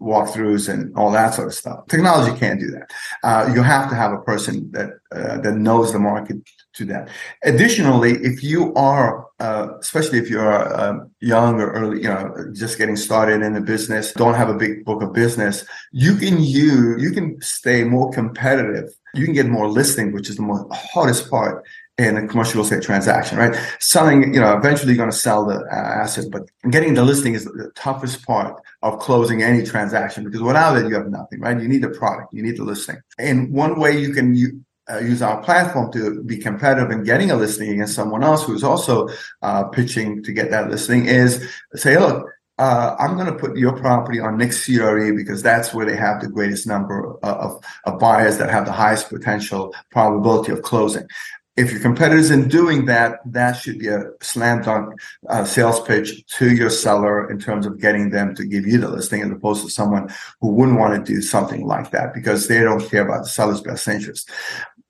[0.00, 1.86] walkthroughs and all that sort of stuff.
[1.88, 2.90] Technology can't do that.
[3.22, 6.36] Uh, you have to have a person that uh, that knows the market
[6.74, 7.08] to that.
[7.44, 12.78] Additionally, if you are, uh, especially if you're uh, young or early, you know, just
[12.78, 17.02] getting started in the business, don't have a big book of business, you can use,
[17.02, 18.88] you can stay more competitive.
[19.14, 21.62] You can get more listing, which is the most hardest part
[21.98, 23.54] in a commercial real estate transaction, right?
[23.78, 27.34] Selling, you know, eventually you're going to sell the uh, asset, but getting the listing
[27.34, 31.60] is the toughest part of closing any transaction because without it, you have nothing, right?
[31.60, 32.96] You need the product, you need the listing.
[33.18, 37.36] And one way you can uh, use our platform to be competitive in getting a
[37.36, 39.08] listing against someone else who's also
[39.42, 42.26] uh, pitching to get that listing is say, look,
[42.58, 46.28] uh, I'm going to put your property on nxtCRE because that's where they have the
[46.28, 51.06] greatest number of, of buyers that have the highest potential probability of closing.
[51.54, 56.26] If your competitors in doing that, that should be a slam dunk uh, sales pitch
[56.38, 59.62] to your seller in terms of getting them to give you the listing as opposed
[59.62, 60.10] to someone
[60.40, 63.60] who wouldn't want to do something like that because they don't care about the seller's
[63.60, 64.30] best interest.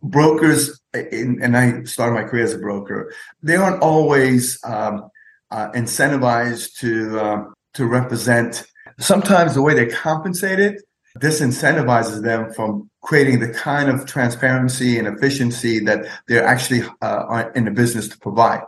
[0.05, 5.11] Brokers, in, and I started my career as a broker, they aren't always um,
[5.51, 7.45] uh, incentivized to uh,
[7.75, 8.65] to represent.
[8.99, 10.81] Sometimes the way they're compensated
[11.19, 17.65] disincentivizes them from creating the kind of transparency and efficiency that they're actually uh, in
[17.65, 18.63] the business to provide.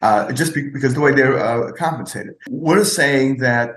[0.00, 3.70] Uh, just be- because the way they're uh, compensated, we're saying that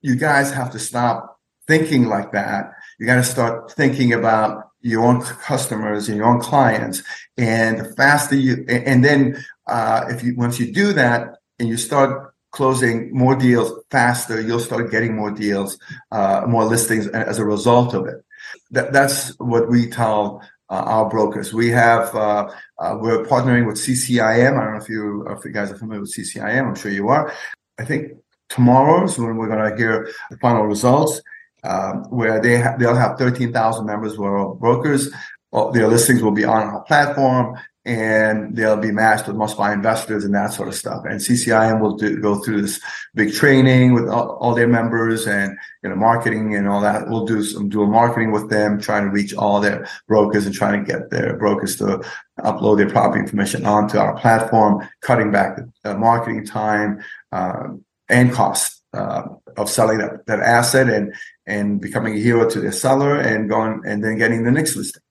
[0.00, 2.72] you guys have to stop thinking like that.
[2.98, 7.02] You got to start thinking about your own customers and your own clients,
[7.36, 11.76] and the faster you, and then uh, if you once you do that, and you
[11.76, 15.78] start closing more deals faster, you'll start getting more deals,
[16.10, 18.24] uh, more listings as a result of it.
[18.70, 21.52] That, that's what we tell uh, our brokers.
[21.52, 24.58] We have uh, uh we're partnering with CCIM.
[24.58, 26.68] I don't know if you if you guys are familiar with CCIM.
[26.68, 27.32] I'm sure you are.
[27.78, 28.12] I think
[28.48, 31.20] tomorrow is when we're going to hear the final results,
[31.64, 35.10] um, where they ha- they'll have 13,000 members who are brokers.
[35.50, 39.72] Well, their listings will be on our platform and they'll be matched with must buy
[39.72, 41.02] investors and that sort of stuff.
[41.08, 42.78] And CCIM will do, go through this
[43.14, 47.08] big training with all, all, their members and, you know, marketing and all that.
[47.08, 50.84] We'll do some dual marketing with them, trying to reach all their brokers and trying
[50.84, 52.04] to get their brokers to
[52.40, 57.68] upload their property information onto our platform, cutting back the uh, marketing time, uh,
[58.10, 59.22] and cost, uh,
[59.56, 61.14] of selling that, that asset and,
[61.46, 65.02] and becoming a hero to their seller and going and then getting the next listing.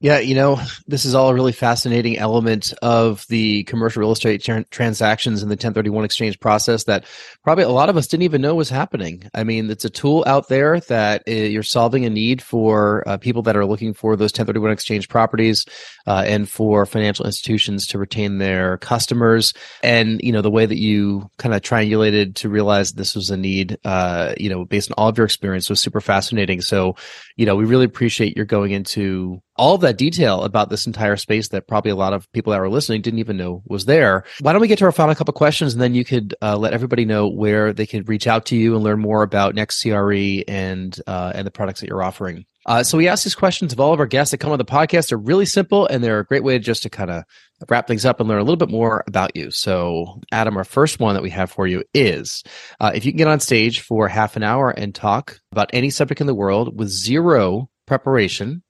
[0.00, 4.44] Yeah, you know, this is all a really fascinating element of the commercial real estate
[4.44, 7.04] tra- transactions in the 1031 exchange process that
[7.42, 9.28] probably a lot of us didn't even know was happening.
[9.34, 13.16] I mean, it's a tool out there that uh, you're solving a need for uh,
[13.16, 15.66] people that are looking for those 1031 exchange properties
[16.06, 19.52] uh, and for financial institutions to retain their customers.
[19.82, 23.36] And, you know, the way that you kind of triangulated to realize this was a
[23.36, 26.60] need, uh, you know, based on all of your experience was super fascinating.
[26.60, 26.94] So,
[27.34, 31.48] you know, we really appreciate your going into all that detail about this entire space
[31.48, 34.24] that probably a lot of people that were listening didn't even know was there.
[34.40, 36.72] Why don't we get to our final couple questions and then you could uh, let
[36.72, 41.00] everybody know where they could reach out to you and learn more about nxtCRE and
[41.06, 42.46] uh, and the products that you're offering.
[42.66, 44.64] Uh, so we ask these questions of all of our guests that come on the
[44.64, 45.08] podcast.
[45.08, 47.24] They're really simple and they're a great way just to kind of
[47.68, 49.50] wrap things up and learn a little bit more about you.
[49.50, 52.44] So, Adam, our first one that we have for you is
[52.78, 55.88] uh, if you can get on stage for half an hour and talk about any
[55.88, 58.62] subject in the world with zero preparation,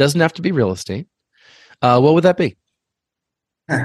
[0.00, 1.06] doesn't have to be real estate.
[1.82, 2.56] Uh, what would that be?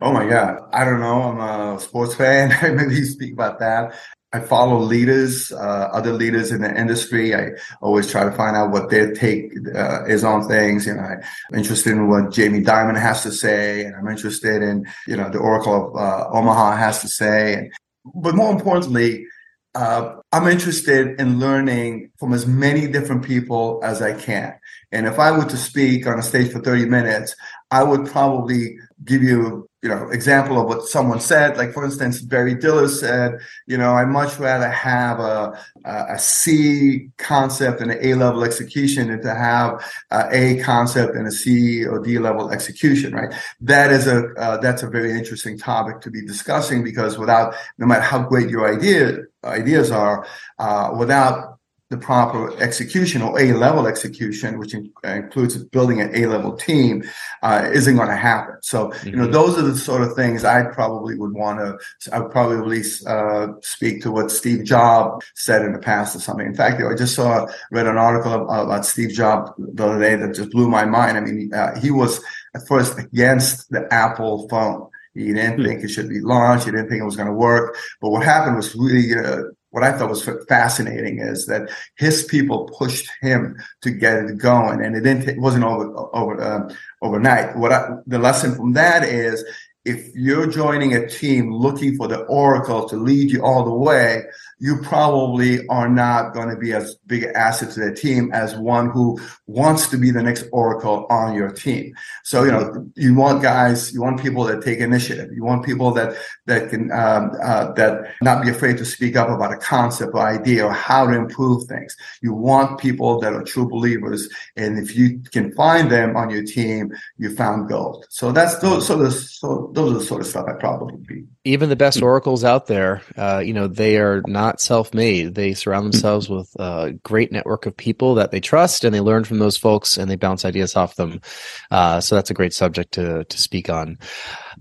[0.00, 0.60] Oh my God.
[0.72, 1.22] I don't know.
[1.22, 1.40] I'm
[1.74, 2.52] a sports fan.
[2.62, 3.96] I maybe speak about that.
[4.32, 7.34] I follow leaders, uh, other leaders in the industry.
[7.34, 10.86] I always try to find out what their take uh, is on things.
[10.86, 14.86] You know, I'm interested in what Jamie Dimon has to say, and I'm interested in,
[15.08, 17.68] you know, the Oracle of uh, Omaha has to say.
[18.14, 19.26] But more importantly,
[19.74, 24.58] uh, I'm interested in learning from as many different people as I can.
[24.92, 27.36] And if I were to speak on a stage for 30 minutes,
[27.70, 31.58] I would probably give you, you know, example of what someone said.
[31.58, 37.10] Like for instance, Barry Diller said, you know, I much rather have a, a C
[37.18, 41.84] concept and an A level execution than to have a, a concept and a C
[41.84, 43.32] or D level execution, right?
[43.60, 47.86] That is a, uh, that's a very interesting topic to be discussing because without, no
[47.86, 50.26] matter how great your idea, ideas are,
[50.58, 51.58] uh, without
[51.90, 56.54] the proper execution or A level execution, which in, uh, includes building an A level
[56.54, 57.02] team,
[57.42, 58.56] uh, isn't going to happen.
[58.60, 59.08] So, mm-hmm.
[59.08, 59.32] you know, mm-hmm.
[59.32, 61.78] those are the sort of things I probably would want to,
[62.12, 66.46] I would probably uh, speak to what Steve Jobs said in the past or something.
[66.46, 70.34] In fact, I just saw, read an article about Steve Jobs the other day that
[70.34, 71.16] just blew my mind.
[71.16, 72.20] I mean, uh, he was
[72.54, 74.90] at first against the Apple phone.
[75.18, 75.64] He didn't hmm.
[75.64, 76.66] think it should be launched.
[76.66, 77.76] He didn't think it was going to work.
[78.00, 82.70] But what happened was really uh, what I thought was fascinating is that his people
[82.78, 85.28] pushed him to get it going, and it didn't.
[85.28, 87.56] It wasn't over over uh, overnight.
[87.56, 89.44] What I, the lesson from that is,
[89.84, 94.22] if you're joining a team looking for the oracle to lead you all the way,
[94.58, 98.56] you probably are not going to be as big an asset to the team as
[98.56, 101.94] one who wants to be the next Oracle on your team.
[102.24, 105.32] So, you know, you want guys, you want people that take initiative.
[105.32, 109.28] You want people that, that can, um, uh, that not be afraid to speak up
[109.28, 111.96] about a concept or idea or how to improve things.
[112.20, 114.28] You want people that are true believers.
[114.56, 118.06] And if you can find them on your team, you found gold.
[118.10, 121.24] So that's those, the, so those are the sort of stuff I probably be.
[121.48, 125.34] Even the best oracles out there, uh, you know, they are not self-made.
[125.34, 129.24] They surround themselves with a great network of people that they trust, and they learn
[129.24, 131.22] from those folks, and they bounce ideas off them.
[131.70, 133.96] Uh, so that's a great subject to to speak on.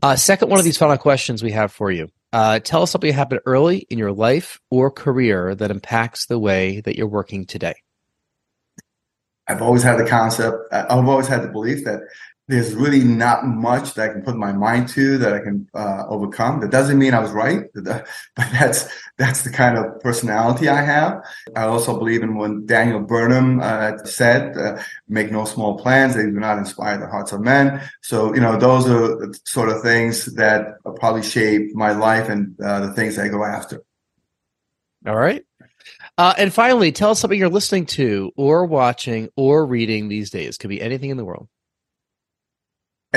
[0.01, 2.07] Uh, second, one of these final questions we have for you.
[2.31, 6.39] Uh, tell us something that happened early in your life or career that impacts the
[6.39, 7.75] way that you're working today.
[9.49, 12.01] I've always had the concept, I've always had the belief that
[12.47, 16.05] there's really not much that I can put my mind to that I can uh,
[16.07, 16.61] overcome.
[16.61, 18.87] That doesn't mean I was right, but that's
[19.17, 21.23] that's the kind of personality I have.
[21.55, 26.23] I also believe in what Daniel Burnham uh, said: uh, "Make no small plans; they
[26.23, 30.33] do not inspire the hearts of men." So, you know, those are sort of things
[30.35, 33.83] that probably shape my life and uh, the things I go after.
[35.05, 35.43] All right.
[36.17, 40.57] Uh, and finally, tell us something you're listening to, or watching, or reading these days.
[40.57, 41.47] Could be anything in the world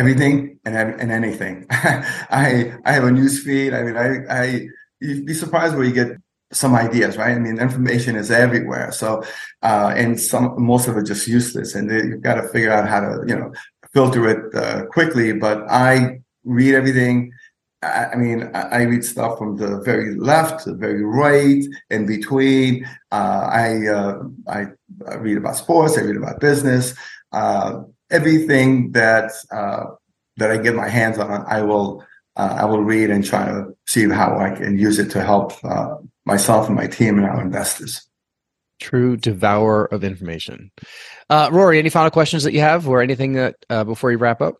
[0.01, 1.66] everything and and anything.
[1.70, 3.74] I I have a news feed.
[3.74, 4.09] I mean, I
[4.40, 4.44] I
[5.01, 6.16] you'd be surprised where you get
[6.53, 7.36] some ideas, right?
[7.36, 8.90] I mean, information is everywhere.
[8.92, 9.22] So,
[9.62, 13.01] uh, and some most of it just useless, and you've got to figure out how
[13.01, 13.53] to you know
[13.92, 15.32] filter it uh, quickly.
[15.32, 17.32] But I read everything.
[17.82, 22.84] I, mean, I, read stuff from the very left the very right, in between.
[23.11, 24.66] Uh, I, uh, I
[25.09, 25.96] I read about sports.
[25.96, 26.94] I read about business.
[28.11, 29.84] Everything that uh,
[30.36, 32.04] that I get my hands on, I will
[32.36, 35.52] uh, I will read and try to see how I can use it to help
[35.64, 38.06] uh, myself and my team and our investors.
[38.80, 40.70] True devourer of information.
[41.28, 44.40] Uh, Rory, any final questions that you have, or anything that uh, before you wrap
[44.40, 44.56] up?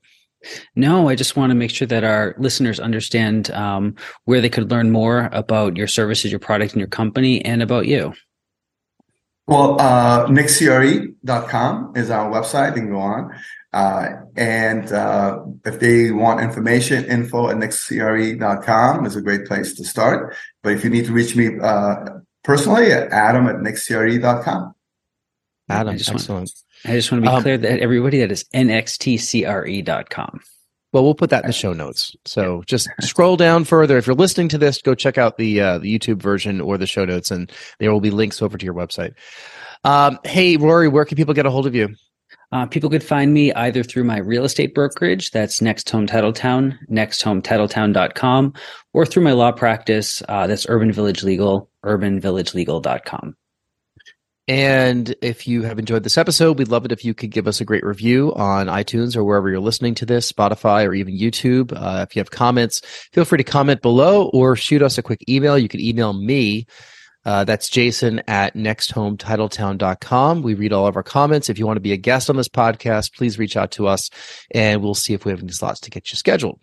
[0.75, 3.95] No, I just want to make sure that our listeners understand um,
[4.25, 7.87] where they could learn more about your services, your product, and your company, and about
[7.87, 8.15] you.
[9.51, 12.75] Well, uh, nxtcre.com is our website.
[12.75, 13.35] They can go on.
[13.73, 19.85] Uh, and uh, if they want information, info at nxtcre.com is a great place to
[19.85, 20.37] start.
[20.63, 21.97] But if you need to reach me uh,
[22.45, 24.73] personally, at adam at nxtcre.com.
[25.69, 26.29] Adam, I just excellent.
[26.29, 26.53] Want,
[26.85, 30.41] I just want to be um, clear that everybody that is nxtcre.com.
[30.93, 32.17] Well, we'll put that in the show notes.
[32.25, 33.97] So just scroll down further.
[33.97, 36.87] If you're listening to this, go check out the uh, the YouTube version or the
[36.87, 39.15] show notes, and there will be links over to your website.
[39.85, 41.95] Um, hey, Rory, where can people get a hold of you?
[42.53, 48.55] Uh, people could find me either through my real estate brokerage, that's NextHome Titletown, nexthometitletown.com,
[48.93, 53.37] or through my law practice, uh, that's Urban Village Legal, urbanvillagelegal.com.
[54.51, 57.61] And if you have enjoyed this episode, we'd love it if you could give us
[57.61, 61.73] a great review on iTunes or wherever you're listening to this, Spotify or even YouTube.
[61.73, 62.81] Uh, if you have comments,
[63.13, 65.57] feel free to comment below or shoot us a quick email.
[65.57, 66.67] You can email me.
[67.25, 70.43] Uh, that's jason at nexthometitletown.com.
[70.43, 71.49] We read all of our comments.
[71.49, 74.11] If you want to be a guest on this podcast, please reach out to us
[74.51, 76.59] and we'll see if we have any slots to get you scheduled.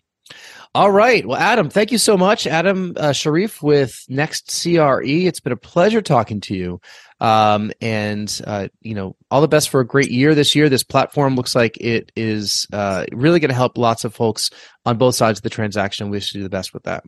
[0.75, 1.25] All right.
[1.25, 2.45] Well, Adam, thank you so much.
[2.45, 5.25] Adam uh, Sharif with nxtCRE.
[5.25, 6.81] It's been a pleasure talking to you.
[7.19, 10.69] Um, and, uh, you know, all the best for a great year this year.
[10.69, 14.51] This platform looks like it is uh, really going to help lots of folks
[14.85, 16.09] on both sides of the transaction.
[16.09, 17.03] We wish you the best with that.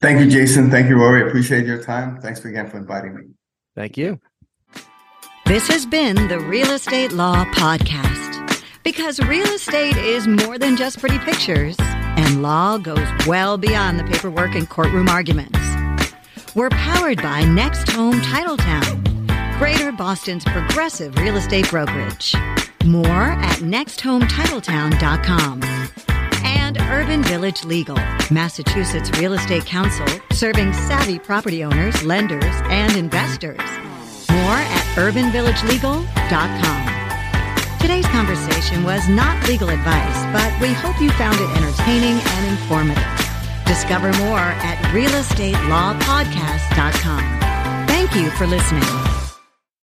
[0.00, 0.70] Thank you, Jason.
[0.70, 1.26] Thank you, Rory.
[1.26, 2.20] Appreciate your time.
[2.20, 3.22] Thanks again for inviting me.
[3.74, 4.20] Thank you.
[5.46, 8.24] This has been the Real Estate Law Podcast.
[8.82, 11.76] Because real estate is more than just pretty pictures,
[12.16, 15.58] and law goes well beyond the paperwork and courtroom arguments.
[16.54, 22.34] We're powered by NextHome Titletown, Greater Boston's progressive real estate brokerage.
[22.84, 25.62] More at nexthometitletown.com.
[26.44, 27.96] And Urban Village Legal,
[28.30, 33.58] Massachusetts Real Estate Counsel, serving savvy property owners, lenders, and investors.
[34.30, 36.93] More at urbanvillagelegal.com.
[37.84, 43.04] Today's conversation was not legal advice, but we hope you found it entertaining and informative.
[43.66, 47.86] Discover more at realestatelawpodcast.com.
[47.86, 49.23] Thank you for listening.